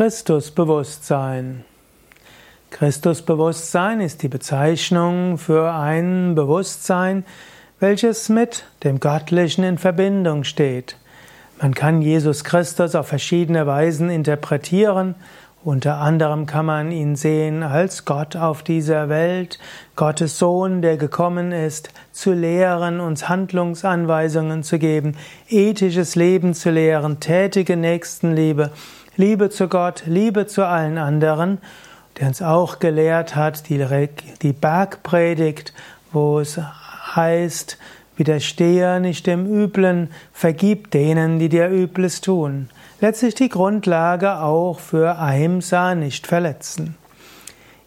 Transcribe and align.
Christusbewusstsein. 0.00 1.66
Christusbewusstsein 2.70 4.00
ist 4.00 4.22
die 4.22 4.28
Bezeichnung 4.28 5.36
für 5.36 5.74
ein 5.74 6.34
Bewusstsein, 6.34 7.26
welches 7.80 8.30
mit 8.30 8.64
dem 8.82 8.98
Göttlichen 8.98 9.62
in 9.62 9.76
Verbindung 9.76 10.44
steht. 10.44 10.96
Man 11.60 11.74
kann 11.74 12.00
Jesus 12.00 12.44
Christus 12.44 12.94
auf 12.94 13.08
verschiedene 13.08 13.66
Weisen 13.66 14.08
interpretieren. 14.08 15.16
Unter 15.62 15.98
anderem 15.98 16.46
kann 16.46 16.64
man 16.64 16.92
ihn 16.92 17.14
sehen 17.14 17.62
als 17.62 18.06
Gott 18.06 18.36
auf 18.36 18.62
dieser 18.62 19.10
Welt, 19.10 19.58
Gottes 19.96 20.38
Sohn, 20.38 20.80
der 20.80 20.96
gekommen 20.96 21.52
ist, 21.52 21.90
zu 22.10 22.32
lehren, 22.32 23.00
uns 23.00 23.28
Handlungsanweisungen 23.28 24.62
zu 24.62 24.78
geben, 24.78 25.18
ethisches 25.50 26.16
Leben 26.16 26.54
zu 26.54 26.70
lehren, 26.70 27.20
tätige 27.20 27.76
Nächstenliebe, 27.76 28.70
Liebe 29.16 29.50
zu 29.50 29.68
Gott, 29.68 30.04
Liebe 30.06 30.46
zu 30.46 30.66
allen 30.66 30.98
anderen, 30.98 31.58
der 32.18 32.28
uns 32.28 32.42
auch 32.42 32.78
gelehrt 32.78 33.34
hat, 33.36 33.68
die, 33.68 33.84
die 34.42 34.52
Bergpredigt, 34.52 35.72
wo 36.12 36.40
es 36.40 36.58
heißt, 37.16 37.78
widerstehe 38.16 39.00
nicht 39.00 39.26
dem 39.26 39.46
Üblen, 39.46 40.10
vergib 40.32 40.90
denen, 40.90 41.38
die 41.38 41.48
dir 41.48 41.68
Übles 41.70 42.20
tun. 42.20 42.68
Letztlich 43.00 43.34
die 43.34 43.48
Grundlage 43.48 44.40
auch 44.40 44.78
für 44.78 45.16
Ahimsa, 45.16 45.94
nicht 45.94 46.26
verletzen. 46.26 46.96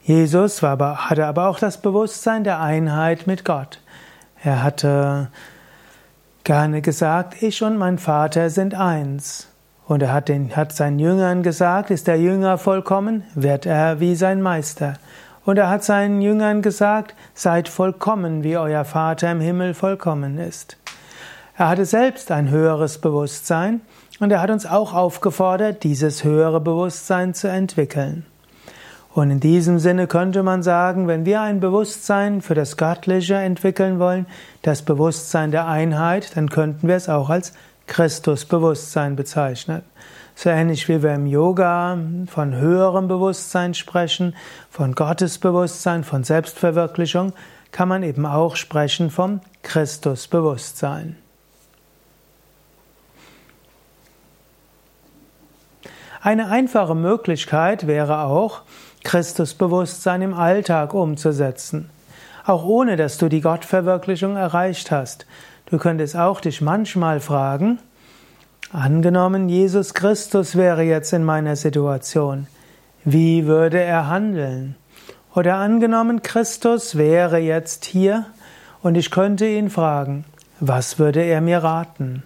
Jesus 0.04 0.62
war 0.64 0.72
aber, 0.72 1.10
hatte 1.10 1.26
aber 1.28 1.48
auch 1.48 1.60
das 1.60 1.82
Bewusstsein 1.82 2.44
der 2.44 2.60
Einheit 2.60 3.28
mit 3.28 3.46
Gott. 3.46 3.80
Er 4.44 4.64
hatte 4.64 5.30
gerne 6.44 6.82
gesagt, 6.82 7.42
ich 7.42 7.64
und 7.64 7.78
mein 7.78 8.00
Vater 8.00 8.50
sind 8.50 8.74
eins. 8.74 9.48
Und 9.88 10.02
er 10.02 10.14
hat, 10.14 10.30
den, 10.30 10.56
hat 10.56 10.72
seinen 10.72 11.00
Jüngern 11.00 11.44
gesagt, 11.44 11.92
ist 11.92 12.08
der 12.08 12.20
Jünger 12.20 12.58
vollkommen, 12.58 13.24
wird 13.36 13.66
er 13.66 14.00
wie 14.00 14.16
sein 14.16 14.42
Meister. 14.42 14.94
Und 15.46 15.58
er 15.58 15.70
hat 15.70 15.84
seinen 15.84 16.22
Jüngern 16.22 16.62
gesagt, 16.62 17.16
seid 17.34 17.68
vollkommen, 17.68 18.44
wie 18.44 18.58
euer 18.58 18.86
Vater 18.86 19.32
im 19.32 19.42
Himmel 19.42 19.74
vollkommen 19.74 20.38
ist. 20.38 20.78
Er 21.58 21.68
hatte 21.70 21.86
selbst 21.86 22.32
ein 22.32 22.50
höheres 22.50 22.98
Bewusstsein 22.98 23.82
und 24.20 24.32
er 24.32 24.42
hat 24.42 24.50
uns 24.50 24.66
auch 24.66 24.94
aufgefordert, 24.94 25.84
dieses 25.84 26.24
höhere 26.24 26.62
Bewusstsein 26.62 27.34
zu 27.34 27.50
entwickeln. 27.50 28.26
Und 29.14 29.30
in 29.30 29.40
diesem 29.40 29.78
Sinne 29.78 30.08
könnte 30.08 30.42
man 30.42 30.64
sagen, 30.64 31.08
wenn 31.08 31.26
wir 31.26 31.42
ein 31.42 31.60
Bewusstsein 31.60 32.42
für 32.42 32.56
das 32.56 32.78
Göttliche 32.78 33.36
entwickeln 33.36 34.00
wollen, 34.00 34.26
das 34.64 34.82
Bewusstsein 34.82 35.52
der 35.52 35.68
Einheit, 35.68 36.36
dann 36.36 36.50
könnten 36.50 36.88
wir 36.88 36.96
es 36.96 37.10
auch 37.10 37.30
als 37.30 37.54
Christusbewusstsein 37.88 39.16
bezeichnet. 39.16 39.84
So 40.36 40.50
ähnlich 40.50 40.90
wie 40.90 41.04
wir 41.04 41.14
im 41.14 41.28
Yoga 41.28 41.98
von 42.28 42.56
höherem 42.56 43.08
Bewusstsein 43.08 43.74
sprechen, 43.74 44.36
von 44.70 44.96
Gottesbewusstsein, 44.96 46.04
von 46.04 46.24
Selbstverwirklichung, 46.24 47.34
kann 47.72 47.88
man 47.88 48.04
eben 48.04 48.26
auch 48.26 48.56
sprechen 48.56 49.12
vom 49.12 49.42
Christusbewusstsein. 49.62 51.18
Eine 56.22 56.48
einfache 56.48 56.96
Möglichkeit 56.96 57.86
wäre 57.86 58.20
auch, 58.22 58.62
Christusbewusstsein 59.04 60.22
im 60.22 60.34
Alltag 60.34 60.94
umzusetzen. 60.94 61.90
Auch 62.46 62.64
ohne 62.64 62.96
dass 62.96 63.18
du 63.18 63.28
die 63.28 63.42
Gottverwirklichung 63.42 64.38
erreicht 64.38 64.92
hast. 64.92 65.26
Du 65.66 65.78
könntest 65.78 66.16
auch 66.16 66.42
dich 66.42 66.62
manchmal 66.62 67.20
fragen, 67.20 67.80
angenommen, 68.72 69.50
Jesus 69.50 69.94
Christus 69.94 70.56
wäre 70.56 70.84
jetzt 70.84 71.14
in 71.14 71.24
meiner 71.24 71.56
Situation, 71.56 72.48
wie 73.06 73.46
würde 73.46 73.82
er 73.82 74.08
handeln? 74.08 74.76
Oder 75.36 75.56
angenommen, 75.56 76.22
Christus 76.22 76.98
wäre 76.98 77.40
jetzt 77.40 77.86
hier 77.86 78.26
und 78.82 78.96
ich 78.96 79.10
könnte 79.10 79.48
ihn 79.48 79.70
fragen, 79.70 80.26
was 80.60 81.00
würde 81.00 81.22
er 81.22 81.42
mir 81.42 81.60
raten? 81.60 82.24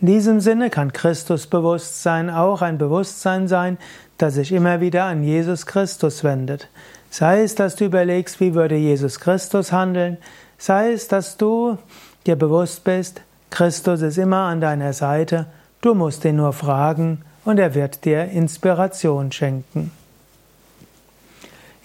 In 0.00 0.08
diesem 0.08 0.40
Sinne 0.40 0.68
kann 0.68 0.92
Christusbewusstsein 0.92 2.28
auch 2.28 2.60
ein 2.60 2.76
Bewusstsein 2.76 3.48
sein, 3.48 3.78
das 4.18 4.34
sich 4.34 4.52
immer 4.52 4.80
wieder 4.80 5.04
an 5.04 5.22
Jesus 5.22 5.64
Christus 5.64 6.22
wendet. 6.22 6.68
Sei 7.10 7.42
es, 7.42 7.54
dass 7.54 7.76
du 7.76 7.86
überlegst, 7.86 8.40
wie 8.40 8.54
würde 8.54 8.76
Jesus 8.76 9.20
Christus 9.20 9.72
handeln, 9.72 10.18
sei 10.58 10.92
es, 10.92 11.08
dass 11.08 11.36
du 11.36 11.78
dir 12.26 12.36
bewusst 12.36 12.84
bist, 12.84 13.22
Christus 13.50 14.02
ist 14.02 14.18
immer 14.18 14.42
an 14.42 14.60
deiner 14.60 14.92
Seite, 14.92 15.46
du 15.80 15.94
musst 15.94 16.24
ihn 16.24 16.36
nur 16.36 16.52
fragen 16.52 17.22
und 17.44 17.58
er 17.58 17.74
wird 17.74 18.04
dir 18.04 18.24
Inspiration 18.24 19.32
schenken. 19.32 19.90